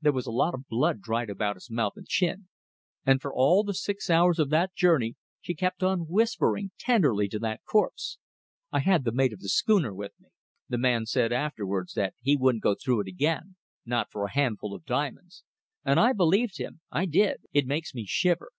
[0.00, 2.48] There was a lot of blood dried about his mouth and chin.
[3.04, 7.38] And for all the six hours of that journey she kept on whispering tenderly to
[7.40, 8.16] that corpse!...
[8.72, 10.30] I had the mate of the schooner with me.
[10.70, 14.74] The man said afterwards that he wouldn't go through it again not for a handful
[14.74, 15.44] of diamonds.
[15.84, 17.42] And I believed him I did.
[17.52, 18.52] It makes me shiver.